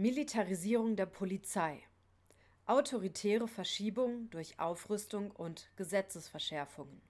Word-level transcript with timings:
Militarisierung 0.00 0.96
der 0.96 1.04
Polizei. 1.04 1.82
Autoritäre 2.64 3.46
Verschiebung 3.46 4.30
durch 4.30 4.58
Aufrüstung 4.58 5.30
und 5.30 5.68
Gesetzesverschärfungen. 5.76 7.02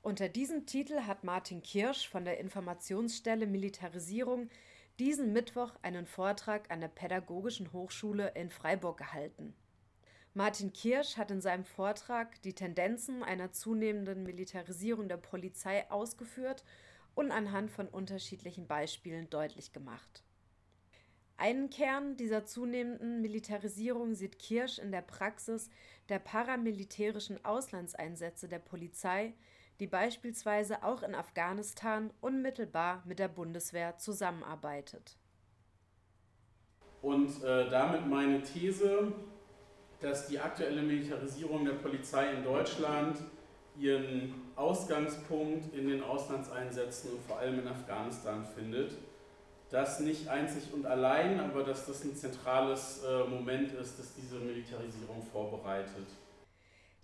Unter 0.00 0.28
diesem 0.28 0.64
Titel 0.64 1.00
hat 1.00 1.24
Martin 1.24 1.60
Kirsch 1.60 2.08
von 2.08 2.24
der 2.24 2.38
Informationsstelle 2.38 3.48
Militarisierung 3.48 4.48
diesen 5.00 5.32
Mittwoch 5.32 5.74
einen 5.82 6.06
Vortrag 6.06 6.70
an 6.70 6.80
der 6.80 6.86
Pädagogischen 6.86 7.72
Hochschule 7.72 8.30
in 8.36 8.48
Freiburg 8.50 8.98
gehalten. 8.98 9.52
Martin 10.34 10.72
Kirsch 10.72 11.16
hat 11.16 11.32
in 11.32 11.40
seinem 11.40 11.64
Vortrag 11.64 12.40
die 12.42 12.54
Tendenzen 12.54 13.24
einer 13.24 13.50
zunehmenden 13.50 14.22
Militarisierung 14.22 15.08
der 15.08 15.16
Polizei 15.16 15.90
ausgeführt 15.90 16.62
und 17.16 17.32
anhand 17.32 17.72
von 17.72 17.88
unterschiedlichen 17.88 18.68
Beispielen 18.68 19.28
deutlich 19.30 19.72
gemacht 19.72 20.22
einen 21.42 21.70
Kern 21.70 22.16
dieser 22.16 22.46
zunehmenden 22.46 23.20
Militarisierung 23.20 24.14
sieht 24.14 24.38
Kirsch 24.38 24.78
in 24.78 24.92
der 24.92 25.02
Praxis 25.02 25.70
der 26.08 26.20
paramilitärischen 26.20 27.44
Auslandseinsätze 27.44 28.46
der 28.46 28.60
Polizei, 28.60 29.32
die 29.80 29.88
beispielsweise 29.88 30.84
auch 30.84 31.02
in 31.02 31.16
Afghanistan 31.16 32.12
unmittelbar 32.20 33.02
mit 33.06 33.18
der 33.18 33.26
Bundeswehr 33.26 33.98
zusammenarbeitet. 33.98 35.16
Und 37.02 37.42
äh, 37.42 37.68
damit 37.68 38.06
meine 38.06 38.42
These, 38.42 39.12
dass 40.00 40.28
die 40.28 40.38
aktuelle 40.38 40.82
Militarisierung 40.82 41.64
der 41.64 41.72
Polizei 41.72 42.34
in 42.34 42.44
Deutschland 42.44 43.18
ihren 43.76 44.32
Ausgangspunkt 44.54 45.74
in 45.74 45.88
den 45.88 46.04
Auslandseinsätzen 46.04 47.14
und 47.14 47.22
vor 47.22 47.40
allem 47.40 47.58
in 47.58 47.66
Afghanistan 47.66 48.46
findet 48.46 48.92
das 49.72 50.00
nicht 50.00 50.28
einzig 50.28 50.72
und 50.72 50.86
allein, 50.86 51.40
aber 51.40 51.64
dass 51.64 51.86
das 51.86 52.04
ein 52.04 52.14
zentrales 52.14 53.02
äh, 53.04 53.24
Moment 53.24 53.72
ist, 53.72 53.98
das 53.98 54.14
diese 54.14 54.36
Militarisierung 54.36 55.22
vorbereitet. 55.32 56.06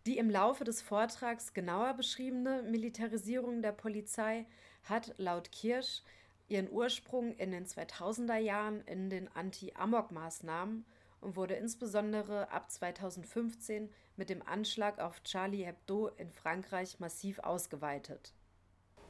Die 0.06 0.18
im 0.18 0.30
Laufe 0.30 0.64
des 0.64 0.82
Vortrags 0.82 1.54
genauer 1.54 1.94
beschriebene 1.94 2.62
Militarisierung 2.62 3.62
der 3.62 3.72
Polizei 3.72 4.46
hat 4.84 5.14
laut 5.16 5.50
Kirsch 5.50 6.02
ihren 6.48 6.70
Ursprung 6.70 7.34
in 7.36 7.50
den 7.50 7.66
2000er 7.66 8.38
Jahren 8.38 8.82
in 8.82 9.10
den 9.10 9.28
Anti-Amok-Maßnahmen 9.34 10.84
und 11.20 11.36
wurde 11.36 11.54
insbesondere 11.54 12.50
ab 12.50 12.70
2015 12.70 13.90
mit 14.16 14.30
dem 14.30 14.46
Anschlag 14.46 14.98
auf 14.98 15.22
Charlie 15.24 15.64
Hebdo 15.64 16.08
in 16.16 16.30
Frankreich 16.30 17.00
massiv 17.00 17.38
ausgeweitet. 17.40 18.32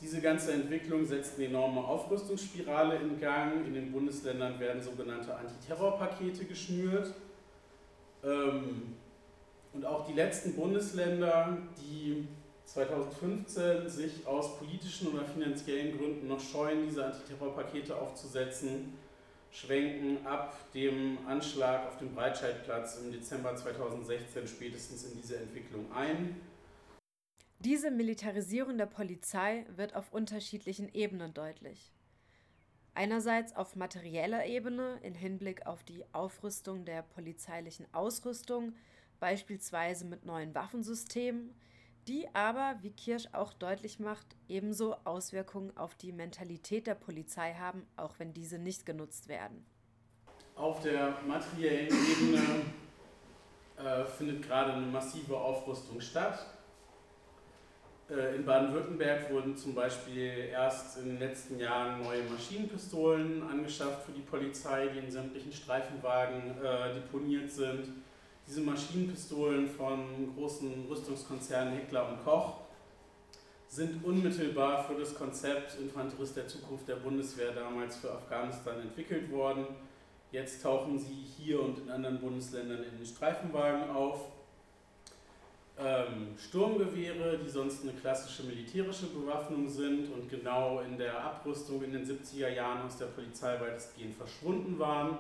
Diese 0.01 0.21
ganze 0.21 0.53
Entwicklung 0.53 1.05
setzt 1.05 1.37
eine 1.37 1.47
enorme 1.47 1.81
Aufrüstungsspirale 1.81 2.97
in 2.97 3.21
Gang. 3.21 3.67
In 3.67 3.75
den 3.75 3.91
Bundesländern 3.91 4.61
werden 4.61 4.81
sogenannte 4.81 5.35
Antiterrorpakete 5.35 6.45
geschnürt. 6.45 7.13
Ähm, 8.23 8.95
und 9.73 9.85
auch 9.85 10.07
die 10.07 10.13
letzten 10.13 10.55
Bundesländer, 10.55 11.59
die 11.81 12.29
2015 12.65 13.89
sich 13.89 14.27
aus 14.27 14.59
politischen 14.59 15.09
oder 15.09 15.25
finanziellen 15.25 15.99
Gründen 15.99 16.29
noch 16.29 16.41
scheuen, 16.41 16.87
diese 16.87 17.05
Antiterrorpakete 17.05 17.97
aufzusetzen, 17.97 18.93
schwenken 19.51 20.25
ab 20.27 20.57
dem 20.75 21.19
Anschlag 21.27 21.87
auf 21.87 21.99
dem 21.99 22.15
Breitscheidplatz 22.15 23.01
im 23.03 23.11
Dezember 23.11 23.57
2016 23.57 24.47
spätestens 24.47 25.05
in 25.05 25.17
diese 25.21 25.39
Entwicklung 25.39 25.87
ein. 25.93 26.41
Diese 27.61 27.91
Militarisierung 27.91 28.78
der 28.78 28.87
Polizei 28.87 29.67
wird 29.75 29.97
auf 29.97 30.12
unterschiedlichen 30.12 30.95
Ebenen 30.95 31.34
deutlich. 31.34 31.91
Einerseits 32.95 33.56
auf 33.56 33.75
materieller 33.75 34.47
Ebene 34.47 35.00
im 35.03 35.15
Hinblick 35.15 35.67
auf 35.67 35.83
die 35.83 36.05
Aufrüstung 36.12 36.84
der 36.84 37.03
polizeilichen 37.03 37.92
Ausrüstung, 37.92 38.75
beispielsweise 39.19 40.05
mit 40.05 40.25
neuen 40.25 40.55
Waffensystemen, 40.55 41.53
die 42.06 42.33
aber, 42.33 42.77
wie 42.83 42.93
Kirsch 42.93 43.27
auch 43.33 43.53
deutlich 43.53 43.99
macht, 43.99 44.37
ebenso 44.49 44.94
Auswirkungen 45.04 45.77
auf 45.77 45.97
die 45.97 46.12
Mentalität 46.12 46.87
der 46.87 46.94
Polizei 46.94 47.54
haben, 47.54 47.84
auch 47.97 48.21
wenn 48.21 48.33
diese 48.33 48.59
nicht 48.60 48.87
genutzt 48.87 49.27
werden. 49.27 49.66
Auf 50.54 50.81
der 50.83 51.19
materiellen 51.27 51.88
Ebene 51.88 52.62
äh, 53.77 54.04
findet 54.04 54.43
gerade 54.43 54.75
eine 54.75 54.87
massive 54.87 55.37
Aufrüstung 55.37 56.00
statt. 56.00 56.58
Äh, 58.11 58.37
in 58.37 58.45
Baden-Württemberg 58.45 59.31
wurden 59.31 59.57
zum 59.57 59.75
Beispiel 59.75 60.49
erst 60.51 60.99
in 60.99 61.09
den 61.09 61.19
letzten 61.19 61.59
Jahren 61.59 62.03
neue 62.03 62.23
Maschinenpistolen 62.23 63.43
angeschafft 63.43 64.07
für 64.07 64.13
die 64.13 64.23
Polizei, 64.23 64.89
die 64.89 64.99
in 64.99 65.11
sämtlichen 65.11 65.53
Streifenwagen 65.53 66.57
äh, 66.63 66.95
deponiert 66.95 67.51
sind. 67.51 67.89
Diese 68.47 68.63
Maschinenpistolen 68.63 69.69
von 69.69 70.35
großen 70.35 70.87
Rüstungskonzernen 70.89 71.75
Heckler 71.75 72.09
und 72.09 72.25
Koch 72.25 72.61
sind 73.69 74.03
unmittelbar 74.03 74.85
für 74.85 74.95
das 74.95 75.15
Konzept 75.15 75.79
Infanterist 75.79 76.35
der 76.35 76.49
Zukunft 76.49 76.89
der 76.89 76.97
Bundeswehr 76.97 77.53
damals 77.53 77.97
für 77.97 78.11
Afghanistan 78.11 78.81
entwickelt 78.81 79.31
worden. 79.31 79.67
Jetzt 80.33 80.63
tauchen 80.63 80.99
sie 80.99 81.13
hier 81.37 81.61
und 81.61 81.79
in 81.79 81.91
anderen 81.91 82.19
Bundesländern 82.19 82.83
in 82.85 82.97
den 82.97 83.07
Streifenwagen 83.07 83.91
auf 83.91 84.31
ähm, 85.81 86.34
Sturmgewehre, 86.37 87.39
die 87.39 87.49
sonst 87.49 87.83
eine 87.83 87.93
klassische 87.93 88.44
militärische 88.44 89.06
Bewaffnung 89.06 89.69
sind 89.69 90.12
und 90.12 90.28
genau 90.28 90.81
in 90.81 90.99
der 90.99 91.22
Abrüstung 91.22 91.83
in 91.83 91.93
den 91.93 92.05
70er 92.05 92.49
Jahren 92.49 92.83
aus 92.83 92.97
der 92.97 93.06
Polizei 93.06 93.61
weitestgehend 93.61 94.16
verschwunden 94.16 94.78
waren, 94.78 95.19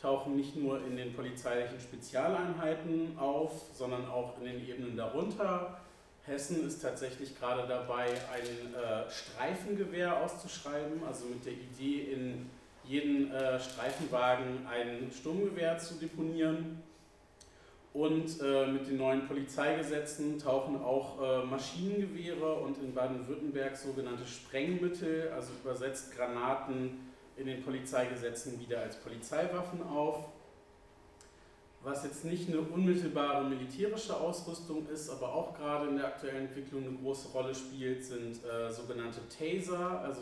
tauchen 0.00 0.36
nicht 0.36 0.56
nur 0.56 0.84
in 0.84 0.96
den 0.96 1.12
polizeilichen 1.12 1.78
Spezialeinheiten 1.78 3.18
auf, 3.18 3.66
sondern 3.74 4.06
auch 4.08 4.38
in 4.38 4.46
den 4.46 4.66
Ebenen 4.66 4.96
darunter. 4.96 5.80
Hessen 6.24 6.66
ist 6.66 6.80
tatsächlich 6.80 7.38
gerade 7.38 7.66
dabei, 7.66 8.04
ein 8.04 8.74
äh, 8.74 9.10
Streifengewehr 9.10 10.22
auszuschreiben, 10.22 11.02
also 11.06 11.26
mit 11.26 11.44
der 11.44 11.52
Idee, 11.52 12.12
in 12.12 12.50
jeden 12.84 13.32
äh, 13.32 13.58
Streifenwagen 13.60 14.66
ein 14.66 15.10
Sturmgewehr 15.12 15.78
zu 15.78 15.94
deponieren. 15.94 16.82
Und 17.92 18.40
äh, 18.40 18.68
mit 18.68 18.86
den 18.86 18.98
neuen 18.98 19.26
Polizeigesetzen 19.26 20.38
tauchen 20.38 20.80
auch 20.80 21.20
äh, 21.20 21.44
Maschinengewehre 21.44 22.54
und 22.54 22.78
in 22.78 22.94
Baden-Württemberg 22.94 23.76
sogenannte 23.76 24.24
Sprengmittel, 24.24 25.30
also 25.34 25.50
übersetzt 25.62 26.16
Granaten, 26.16 27.10
in 27.36 27.46
den 27.46 27.64
Polizeigesetzen 27.64 28.60
wieder 28.60 28.80
als 28.80 28.96
Polizeiwaffen 28.96 29.82
auf. 29.82 30.24
Was 31.82 32.04
jetzt 32.04 32.26
nicht 32.26 32.48
eine 32.48 32.60
unmittelbare 32.60 33.42
militärische 33.48 34.14
Ausrüstung 34.14 34.86
ist, 34.88 35.08
aber 35.08 35.34
auch 35.34 35.56
gerade 35.56 35.88
in 35.88 35.96
der 35.96 36.08
aktuellen 36.08 36.46
Entwicklung 36.46 36.84
eine 36.86 36.96
große 36.98 37.28
Rolle 37.28 37.54
spielt, 37.54 38.04
sind 38.04 38.44
äh, 38.44 38.70
sogenannte 38.70 39.20
Taser, 39.28 40.00
also 40.02 40.20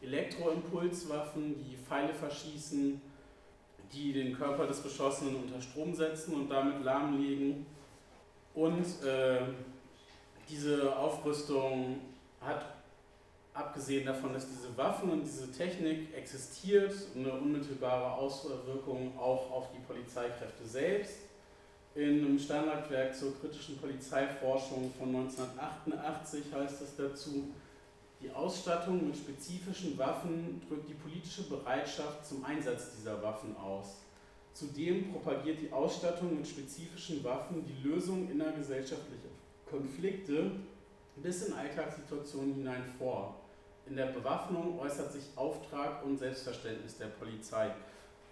Elektroimpulswaffen, 0.00 1.56
die 1.58 1.76
Pfeile 1.76 2.14
verschießen 2.14 3.02
die 3.92 4.12
den 4.12 4.36
Körper 4.36 4.66
des 4.66 4.80
Beschossenen 4.80 5.36
unter 5.36 5.60
Strom 5.60 5.94
setzen 5.94 6.34
und 6.34 6.48
damit 6.48 6.82
lahmlegen. 6.82 7.66
Und 8.54 8.84
äh, 9.04 9.40
diese 10.48 10.96
Aufrüstung 10.96 12.00
hat, 12.40 12.64
abgesehen 13.52 14.06
davon, 14.06 14.32
dass 14.32 14.46
diese 14.48 14.76
Waffen 14.76 15.10
und 15.10 15.24
diese 15.24 15.50
Technik 15.50 16.14
existiert, 16.14 16.94
eine 17.14 17.32
unmittelbare 17.32 18.12
Auswirkung 18.12 19.12
auch 19.18 19.50
auf 19.50 19.68
die 19.72 19.80
Polizeikräfte 19.80 20.64
selbst. 20.64 21.18
In 21.94 22.26
einem 22.26 22.38
Standardwerk 22.38 23.14
zur 23.14 23.38
kritischen 23.40 23.78
Polizeiforschung 23.78 24.92
von 24.98 25.16
1988 25.16 26.44
heißt 26.54 26.82
es 26.82 26.96
dazu, 26.96 27.48
die 28.20 28.30
Ausstattung 28.30 29.06
mit 29.06 29.16
spezifischen 29.16 29.98
Waffen 29.98 30.62
drückt 30.66 30.88
die 30.88 30.94
politische 30.94 31.42
Bereitschaft 31.44 32.26
zum 32.26 32.44
Einsatz 32.44 32.96
dieser 32.96 33.22
Waffen 33.22 33.54
aus. 33.56 33.98
Zudem 34.54 35.12
propagiert 35.12 35.60
die 35.60 35.70
Ausstattung 35.70 36.36
mit 36.36 36.46
spezifischen 36.46 37.22
Waffen 37.22 37.64
die 37.66 37.86
Lösung 37.86 38.30
innergesellschaftlicher 38.30 39.28
Konflikte 39.68 40.52
bis 41.16 41.46
in 41.46 41.52
Alltagssituationen 41.52 42.54
hinein 42.54 42.84
vor. 42.98 43.34
In 43.86 43.96
der 43.96 44.06
Bewaffnung 44.06 44.78
äußert 44.80 45.12
sich 45.12 45.24
Auftrag 45.36 46.02
und 46.04 46.18
Selbstverständnis 46.18 46.96
der 46.96 47.06
Polizei. 47.06 47.70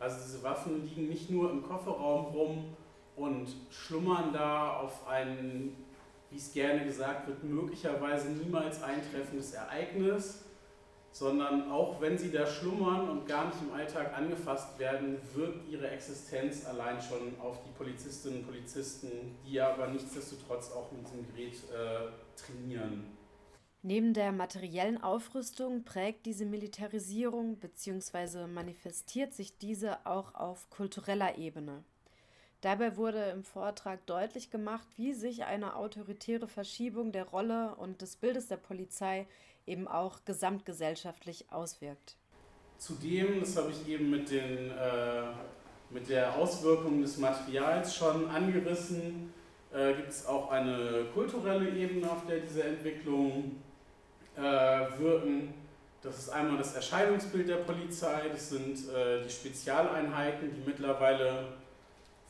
Also 0.00 0.16
diese 0.24 0.42
Waffen 0.42 0.84
liegen 0.88 1.08
nicht 1.08 1.30
nur 1.30 1.50
im 1.50 1.62
Kofferraum 1.62 2.26
rum 2.26 2.76
und 3.16 3.48
schlummern 3.70 4.32
da 4.32 4.78
auf 4.78 5.06
einen 5.06 5.83
wie 6.34 6.38
es 6.38 6.52
gerne 6.52 6.84
gesagt 6.84 7.28
wird, 7.28 7.44
möglicherweise 7.44 8.28
niemals 8.28 8.82
eintreffendes 8.82 9.52
Ereignis, 9.52 10.42
sondern 11.12 11.70
auch 11.70 12.00
wenn 12.00 12.18
sie 12.18 12.32
da 12.32 12.44
schlummern 12.44 13.08
und 13.08 13.28
gar 13.28 13.46
nicht 13.46 13.58
im 13.62 13.72
Alltag 13.72 14.12
angefasst 14.18 14.76
werden, 14.80 15.18
wirkt 15.32 15.68
ihre 15.70 15.88
Existenz 15.88 16.66
allein 16.66 17.00
schon 17.00 17.38
auf 17.38 17.62
die 17.62 17.70
Polizistinnen 17.78 18.40
und 18.40 18.46
Polizisten, 18.46 19.36
die 19.46 19.60
aber 19.60 19.86
nichtsdestotrotz 19.86 20.72
auch 20.72 20.90
mit 20.90 21.06
diesem 21.06 21.24
Gerät 21.28 21.54
äh, 21.72 22.10
trainieren. 22.36 23.04
Neben 23.82 24.12
der 24.12 24.32
materiellen 24.32 25.00
Aufrüstung 25.00 25.84
prägt 25.84 26.26
diese 26.26 26.46
Militarisierung 26.46 27.58
bzw. 27.60 28.48
manifestiert 28.48 29.34
sich 29.34 29.56
diese 29.58 30.04
auch 30.04 30.34
auf 30.34 30.68
kultureller 30.68 31.38
Ebene. 31.38 31.84
Dabei 32.64 32.96
wurde 32.96 33.22
im 33.24 33.44
Vortrag 33.44 34.06
deutlich 34.06 34.50
gemacht, 34.50 34.86
wie 34.96 35.12
sich 35.12 35.44
eine 35.44 35.76
autoritäre 35.76 36.48
Verschiebung 36.48 37.12
der 37.12 37.24
Rolle 37.24 37.74
und 37.74 38.00
des 38.00 38.16
Bildes 38.16 38.48
der 38.48 38.56
Polizei 38.56 39.26
eben 39.66 39.86
auch 39.86 40.24
gesamtgesellschaftlich 40.24 41.44
auswirkt. 41.50 42.16
Zudem, 42.78 43.40
das 43.40 43.54
habe 43.58 43.70
ich 43.70 43.86
eben 43.86 44.08
mit, 44.08 44.30
den, 44.30 44.70
äh, 44.70 45.24
mit 45.90 46.08
der 46.08 46.34
Auswirkung 46.36 47.02
des 47.02 47.18
Materials 47.18 47.94
schon 47.94 48.30
angerissen, 48.30 49.34
äh, 49.70 49.92
gibt 49.92 50.08
es 50.08 50.24
auch 50.24 50.50
eine 50.50 51.04
kulturelle 51.12 51.68
Ebene, 51.68 52.10
auf 52.10 52.24
der 52.26 52.40
diese 52.40 52.64
Entwicklung 52.64 53.60
äh, 54.38 54.40
wirken. 54.40 55.52
Das 56.00 56.18
ist 56.18 56.30
einmal 56.30 56.56
das 56.56 56.74
Erscheinungsbild 56.74 57.46
der 57.46 57.56
Polizei, 57.56 58.22
das 58.32 58.48
sind 58.48 58.88
äh, 58.88 59.22
die 59.22 59.30
Spezialeinheiten, 59.30 60.50
die 60.50 60.66
mittlerweile 60.66 61.62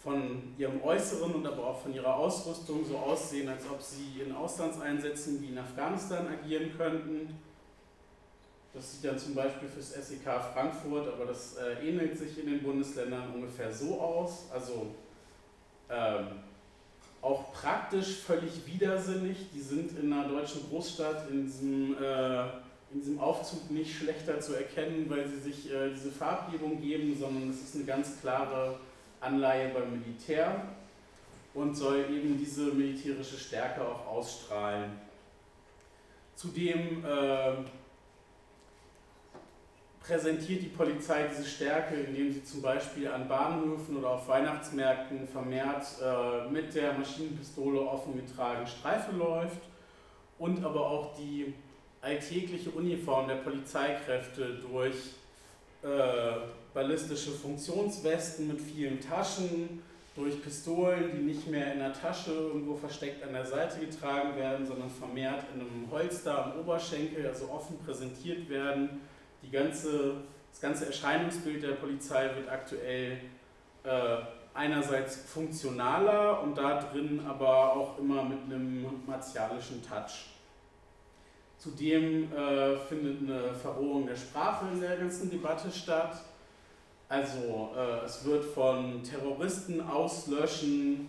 von 0.04 0.54
ihrem 0.58 0.82
Äußeren 0.82 1.34
und 1.34 1.46
aber 1.46 1.66
auch 1.66 1.80
von 1.80 1.94
ihrer 1.94 2.14
Ausrüstung 2.14 2.84
so 2.84 2.98
aussehen, 2.98 3.48
als 3.48 3.64
ob 3.68 3.80
sie 3.80 4.20
in 4.20 4.34
Auslandseinsätzen 4.34 5.40
wie 5.40 5.48
in 5.48 5.58
Afghanistan 5.58 6.28
agieren 6.28 6.70
könnten. 6.76 7.38
Das 8.74 8.92
sieht 8.92 9.04
dann 9.10 9.18
zum 9.18 9.34
Beispiel 9.34 9.68
fürs 9.68 9.94
SEK 9.94 10.24
Frankfurt, 10.52 11.08
aber 11.08 11.26
das 11.26 11.56
äh, 11.56 11.88
ähnelt 11.88 12.18
sich 12.18 12.38
in 12.38 12.46
den 12.46 12.62
Bundesländern 12.62 13.32
ungefähr 13.34 13.72
so 13.72 13.98
aus. 13.98 14.46
Also 14.52 14.94
ähm, 15.88 16.26
auch 17.22 17.52
praktisch 17.54 18.18
völlig 18.18 18.66
widersinnig. 18.66 19.46
Die 19.54 19.60
sind 19.60 19.98
in 19.98 20.12
einer 20.12 20.28
deutschen 20.28 20.68
Großstadt 20.68 21.30
in 21.30 21.44
diesem, 21.46 21.96
äh, 21.96 22.42
in 22.92 23.00
diesem 23.00 23.20
Aufzug 23.20 23.70
nicht 23.70 23.96
schlechter 23.96 24.38
zu 24.40 24.54
erkennen, 24.54 25.06
weil 25.08 25.26
sie 25.28 25.40
sich 25.40 25.72
äh, 25.72 25.90
diese 25.94 26.10
Farbgebung 26.10 26.82
geben, 26.82 27.16
sondern 27.18 27.48
es 27.48 27.62
ist 27.62 27.76
eine 27.76 27.84
ganz 27.84 28.20
klare 28.20 28.78
Anleihe 29.24 29.68
beim 29.68 29.90
Militär 29.92 30.68
und 31.54 31.74
soll 31.74 32.06
eben 32.10 32.38
diese 32.38 32.66
militärische 32.66 33.36
Stärke 33.36 33.82
auch 33.82 34.06
ausstrahlen. 34.06 34.98
Zudem 36.34 37.04
äh, 37.04 37.52
präsentiert 40.00 40.62
die 40.62 40.68
Polizei 40.68 41.28
diese 41.28 41.48
Stärke, 41.48 41.94
indem 41.94 42.32
sie 42.32 42.44
zum 42.44 42.60
Beispiel 42.60 43.08
an 43.08 43.28
Bahnhöfen 43.28 43.96
oder 43.96 44.10
auf 44.10 44.28
Weihnachtsmärkten 44.28 45.26
vermehrt 45.26 45.86
äh, 46.02 46.50
mit 46.50 46.74
der 46.74 46.92
Maschinenpistole 46.92 47.80
offen 47.80 48.14
getragen 48.16 48.66
Streife 48.66 49.12
läuft 49.12 49.62
und 50.38 50.62
aber 50.64 50.90
auch 50.90 51.16
die 51.16 51.54
alltägliche 52.02 52.70
Uniform 52.70 53.28
der 53.28 53.36
Polizeikräfte 53.36 54.60
durch 54.70 54.96
äh, 55.84 56.48
ballistische 56.72 57.30
Funktionswesten 57.30 58.48
mit 58.48 58.60
vielen 58.60 59.00
Taschen, 59.00 59.82
durch 60.16 60.40
Pistolen, 60.40 61.10
die 61.12 61.22
nicht 61.22 61.48
mehr 61.48 61.72
in 61.72 61.80
der 61.80 61.92
Tasche 61.92 62.30
irgendwo 62.30 62.76
versteckt 62.76 63.24
an 63.24 63.32
der 63.32 63.44
Seite 63.44 63.80
getragen 63.80 64.36
werden, 64.36 64.64
sondern 64.64 64.88
vermehrt 64.88 65.42
in 65.52 65.60
einem 65.60 65.90
Holster 65.90 66.44
am 66.44 66.60
Oberschenkel, 66.60 67.26
also 67.26 67.50
offen 67.50 67.76
präsentiert 67.84 68.48
werden 68.48 69.00
die 69.44 69.50
ganze, 69.50 70.14
das 70.50 70.60
ganze 70.60 70.86
Erscheinungsbild 70.86 71.62
der 71.62 71.72
Polizei 71.72 72.30
wird 72.34 72.48
aktuell 72.48 73.18
äh, 73.84 74.16
einerseits 74.54 75.16
funktionaler 75.16 76.42
und 76.42 76.56
da 76.56 76.82
drin 76.82 77.20
aber 77.26 77.74
auch 77.74 77.98
immer 77.98 78.22
mit 78.24 78.38
einem 78.44 78.86
martialischen 79.06 79.82
Touch. 79.82 80.33
Zudem 81.58 82.32
äh, 82.32 82.76
findet 82.88 83.22
eine 83.22 83.54
Verrohung 83.54 84.06
der 84.06 84.16
Sprache 84.16 84.66
in 84.72 84.80
der 84.80 84.96
ganzen 84.96 85.30
Debatte 85.30 85.70
statt. 85.70 86.22
Also 87.08 87.70
äh, 87.76 88.04
es 88.04 88.24
wird 88.24 88.44
von 88.44 89.02
Terroristen 89.02 89.80
auslöschen, 89.80 91.08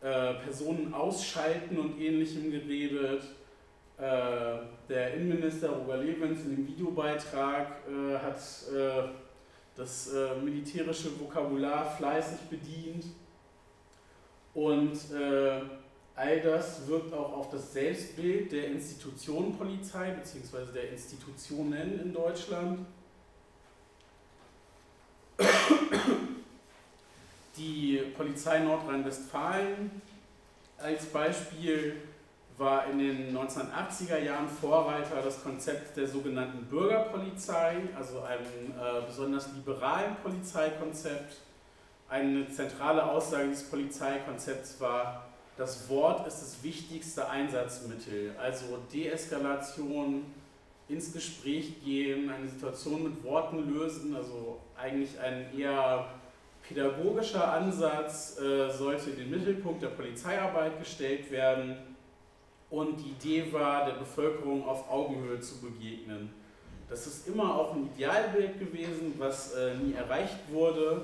äh, 0.00 0.34
Personen 0.34 0.94
ausschalten 0.94 1.78
und 1.78 2.00
ähnlichem 2.00 2.50
geredet. 2.50 3.22
Äh, 4.00 4.60
der 4.88 5.14
Innenminister 5.14 5.68
Roger 5.68 5.98
Levens 5.98 6.44
in 6.44 6.56
dem 6.56 6.66
Videobeitrag 6.66 7.66
äh, 7.86 8.16
hat 8.16 8.38
äh, 8.74 9.08
das 9.76 10.10
militärische 10.42 11.18
Vokabular 11.18 11.90
fleißig 11.96 12.40
bedient 12.50 13.04
und 14.52 14.98
all 16.16 16.40
das 16.40 16.86
wirkt 16.86 17.12
auch 17.14 17.32
auf 17.32 17.50
das 17.50 17.72
Selbstbild 17.72 18.52
der 18.52 18.68
Institution 18.68 19.56
Polizei 19.56 20.10
bzw. 20.10 20.72
der 20.74 20.90
Institutionen 20.90 22.00
in 22.00 22.12
Deutschland. 22.12 22.86
Die 27.56 27.98
Polizei 28.16 28.60
Nordrhein-Westfalen 28.60 30.02
als 30.78 31.06
Beispiel 31.06 31.96
war 32.60 32.86
in 32.90 32.98
den 32.98 33.36
1980er 33.36 34.18
Jahren 34.18 34.48
Vorreiter 34.48 35.22
das 35.22 35.42
Konzept 35.42 35.96
der 35.96 36.06
sogenannten 36.06 36.66
Bürgerpolizei, 36.66 37.76
also 37.96 38.20
einem 38.20 38.44
äh, 38.44 39.06
besonders 39.06 39.48
liberalen 39.54 40.16
Polizeikonzept. 40.22 41.38
Eine 42.10 42.48
zentrale 42.50 43.02
Aussage 43.02 43.48
des 43.48 43.62
Polizeikonzepts 43.70 44.78
war, 44.80 45.29
das 45.60 45.90
Wort 45.90 46.26
ist 46.26 46.40
das 46.40 46.62
wichtigste 46.62 47.28
Einsatzmittel, 47.28 48.34
also 48.40 48.78
Deeskalation, 48.90 50.24
ins 50.88 51.12
Gespräch 51.12 51.84
gehen, 51.84 52.30
eine 52.30 52.48
Situation 52.48 53.04
mit 53.04 53.22
Worten 53.22 53.70
lösen, 53.70 54.16
also 54.16 54.58
eigentlich 54.74 55.20
ein 55.20 55.46
eher 55.56 56.06
pädagogischer 56.66 57.52
Ansatz 57.52 58.40
äh, 58.40 58.70
sollte 58.70 59.10
in 59.10 59.16
den 59.16 59.30
Mittelpunkt 59.30 59.82
der 59.82 59.88
Polizeiarbeit 59.88 60.78
gestellt 60.78 61.30
werden 61.30 61.76
und 62.70 62.98
die 62.98 63.10
Idee 63.10 63.52
war, 63.52 63.84
der 63.84 63.92
Bevölkerung 63.92 64.66
auf 64.66 64.90
Augenhöhe 64.90 65.40
zu 65.40 65.60
begegnen. 65.60 66.30
Das 66.88 67.06
ist 67.06 67.28
immer 67.28 67.54
auch 67.54 67.74
ein 67.74 67.90
Idealbild 67.94 68.58
gewesen, 68.58 69.14
was 69.18 69.52
äh, 69.52 69.74
nie 69.74 69.92
erreicht 69.92 70.38
wurde, 70.50 71.02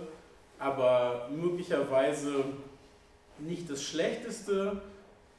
aber 0.58 1.28
möglicherweise 1.30 2.44
nicht 3.38 3.70
das 3.70 3.82
Schlechteste. 3.82 4.82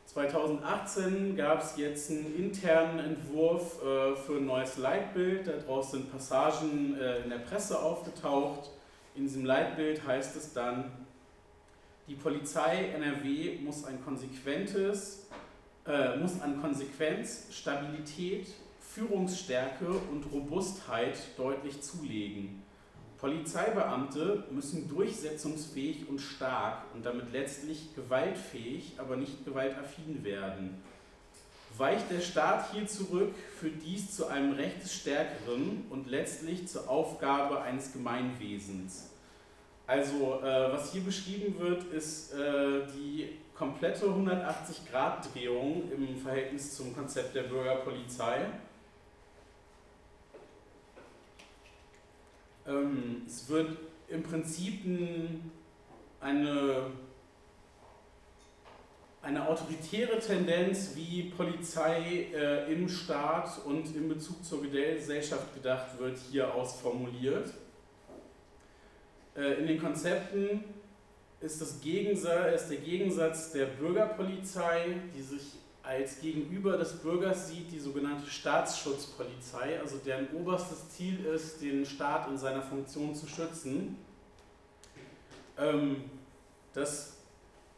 2018 0.06 1.36
gab 1.36 1.62
es 1.62 1.78
jetzt 1.78 2.10
einen 2.10 2.36
internen 2.38 3.00
Entwurf 3.00 3.82
äh, 3.84 4.16
für 4.16 4.38
ein 4.38 4.46
neues 4.46 4.78
Leitbild. 4.78 5.48
Daraus 5.48 5.92
sind 5.92 6.12
Passagen 6.12 6.98
äh, 7.00 7.24
in 7.24 7.30
der 7.30 7.40
Presse 7.40 7.80
aufgetaucht. 7.80 8.70
In 9.16 9.24
diesem 9.24 9.46
Leitbild 9.46 10.06
heißt 10.06 10.36
es 10.36 10.54
dann, 10.54 10.92
die 12.08 12.16
Polizei 12.16 12.90
NRW 12.96 13.60
muss 13.60 13.84
ein 13.84 14.02
konsequentes, 14.04 15.28
äh, 15.86 16.16
muss 16.16 16.40
an 16.40 16.62
Konsequenz, 16.62 17.48
Stabilität, 17.52 18.48
Führungsstärke 18.80 19.90
und 19.90 20.24
Robustheit 20.32 21.18
deutlich 21.38 21.82
zulegen. 21.82 22.64
Polizeibeamte 23.20 24.44
müssen 24.52 24.88
durchsetzungsfähig 24.88 26.08
und 26.08 26.20
stark 26.20 26.84
und 26.94 27.06
damit 27.06 27.32
letztlich 27.32 27.96
gewaltfähig, 27.96 28.94
aber 28.98 29.16
nicht 29.16 29.44
gewaltaffin 29.44 30.24
werden. 30.24 30.82
Weicht 31.78 32.10
der 32.12 32.22
Staat 32.22 32.72
hier 32.74 32.88
zurück, 32.88 33.34
führt 33.60 33.84
dies 33.84 34.16
zu 34.16 34.28
einem 34.28 34.54
Rechtsstärkeren 34.54 35.86
und 35.90 36.08
letztlich 36.08 36.68
zur 36.68 36.90
Aufgabe 36.90 37.62
eines 37.62 37.94
Gemeinwesens. 37.94 39.12
Also, 39.86 40.42
äh, 40.42 40.72
was 40.72 40.92
hier 40.92 41.02
beschrieben 41.02 41.60
wird, 41.60 41.86
ist 41.86 42.34
äh, 42.34 42.88
die 42.96 43.30
komplette 43.56 44.06
180-Grad-Drehung 44.06 45.92
im 45.92 46.18
Verhältnis 46.18 46.76
zum 46.76 46.96
Konzept 46.96 47.36
der 47.36 47.44
Bürgerpolizei. 47.44 48.46
Ähm, 52.68 53.24
es 53.26 53.48
wird 53.48 53.78
im 54.10 54.24
Prinzip 54.24 54.82
eine, 56.20 56.92
eine 59.22 59.48
autoritäre 59.48 60.20
Tendenz, 60.20 60.92
wie 60.96 61.32
Polizei 61.36 62.28
äh, 62.34 62.74
im 62.74 62.90
Staat 62.90 63.62
und 63.66 63.96
in 63.96 64.10
Bezug 64.10 64.44
zur 64.44 64.62
Gesellschaft 64.62 65.54
gedacht 65.54 65.98
wird, 65.98 66.18
hier 66.30 66.54
ausformuliert. 66.54 67.54
Äh, 69.36 69.60
in 69.60 69.68
den 69.68 69.82
Konzepten 69.82 70.64
ist, 71.40 71.62
das 71.62 71.80
Gegensatz, 71.80 72.64
ist 72.64 72.70
der 72.70 72.78
Gegensatz 72.78 73.52
der 73.54 73.68
Bürgerpolizei, 73.68 74.98
die 75.16 75.22
sich 75.22 75.54
als 75.88 76.20
Gegenüber 76.20 76.78
des 76.78 76.98
Bürgers 76.98 77.48
sieht, 77.48 77.72
die 77.72 77.80
sogenannte 77.80 78.30
Staatsschutzpolizei, 78.30 79.80
also 79.80 79.98
deren 80.06 80.28
oberstes 80.36 80.90
Ziel 80.90 81.26
ist, 81.26 81.62
den 81.62 81.86
Staat 81.86 82.28
in 82.28 82.38
seiner 82.38 82.62
Funktion 82.62 83.16
zu 83.16 83.26
schützen. 83.26 83.96
Ähm, 85.58 86.04
das 86.74 87.14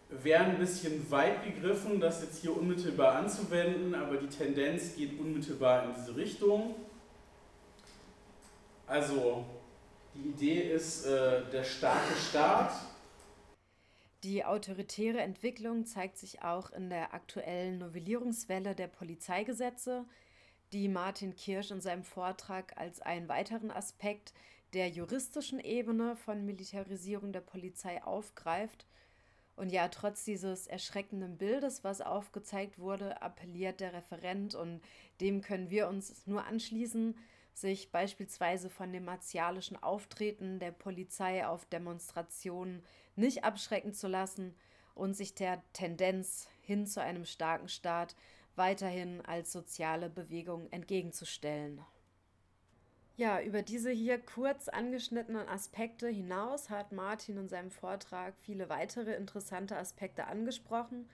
wäre 0.09 0.43
ein 0.43 0.57
bisschen 0.57 1.09
weit 1.11 1.43
gegriffen, 1.43 1.99
das 1.99 2.23
jetzt 2.23 2.41
hier 2.41 2.57
unmittelbar 2.57 3.13
anzuwenden, 3.13 3.93
aber 3.93 4.17
die 4.17 4.27
Tendenz 4.27 4.95
geht 4.95 5.19
unmittelbar 5.19 5.83
in 5.83 5.89
diese 5.93 6.15
Richtung. 6.15 6.75
Also 8.87 9.45
die 10.15 10.29
Idee 10.29 10.73
ist 10.73 11.05
äh, 11.05 11.43
der 11.51 11.63
starke 11.63 12.15
Staat. 12.27 12.71
Die 14.23 14.43
autoritäre 14.43 15.21
Entwicklung 15.21 15.85
zeigt 15.85 16.17
sich 16.17 16.41
auch 16.41 16.71
in 16.71 16.89
der 16.89 17.13
aktuellen 17.13 17.77
Novellierungswelle 17.77 18.75
der 18.75 18.87
Polizeigesetze, 18.87 20.05
die 20.73 20.89
Martin 20.89 21.35
Kirsch 21.35 21.71
in 21.71 21.79
seinem 21.79 22.03
Vortrag 22.03 22.77
als 22.77 23.01
einen 23.01 23.29
weiteren 23.29 23.71
Aspekt 23.71 24.33
der 24.73 24.89
juristischen 24.89 25.61
Ebene 25.61 26.17
von 26.17 26.45
Militarisierung 26.45 27.31
der 27.31 27.39
Polizei 27.39 28.03
aufgreift. 28.03 28.85
Und 29.55 29.71
ja, 29.71 29.87
trotz 29.87 30.25
dieses 30.25 30.67
erschreckenden 30.67 31.37
Bildes, 31.37 31.85
was 31.85 32.01
aufgezeigt 32.01 32.77
wurde, 32.77 33.21
appelliert 33.21 33.79
der 33.79 33.93
Referent, 33.93 34.53
und 34.53 34.81
dem 35.21 35.41
können 35.41 35.69
wir 35.69 35.87
uns 35.87 36.27
nur 36.27 36.45
anschließen, 36.45 37.15
sich 37.53 37.91
beispielsweise 37.91 38.69
von 38.69 38.93
dem 38.93 39.05
martialischen 39.05 39.81
Auftreten 39.81 40.59
der 40.59 40.71
Polizei 40.71 41.45
auf 41.45 41.65
Demonstrationen 41.65 42.83
nicht 43.15 43.43
abschrecken 43.43 43.93
zu 43.93 44.07
lassen 44.07 44.55
und 44.95 45.13
sich 45.13 45.35
der 45.35 45.61
Tendenz 45.73 46.47
hin 46.61 46.85
zu 46.85 47.01
einem 47.01 47.25
starken 47.25 47.69
Staat 47.69 48.15
weiterhin 48.55 49.21
als 49.25 49.51
soziale 49.51 50.09
Bewegung 50.09 50.67
entgegenzustellen. 50.71 51.81
Ja, 53.19 53.41
über 53.41 53.61
diese 53.63 53.91
hier 53.91 54.17
kurz 54.17 54.69
angeschnittenen 54.69 55.47
Aspekte 55.49 56.07
hinaus 56.07 56.69
hat 56.69 56.93
Martin 56.93 57.37
in 57.37 57.49
seinem 57.49 57.69
Vortrag 57.69 58.33
viele 58.37 58.69
weitere 58.69 59.13
interessante 59.13 59.75
Aspekte 59.75 60.27
angesprochen. 60.27 61.09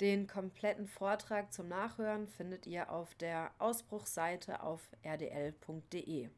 Den 0.00 0.26
kompletten 0.26 0.86
Vortrag 0.86 1.52
zum 1.52 1.68
Nachhören 1.68 2.26
findet 2.26 2.66
ihr 2.66 2.90
auf 2.90 3.14
der 3.16 3.50
Ausbruchsseite 3.58 4.62
auf 4.62 4.80
rdl.de. 5.04 6.30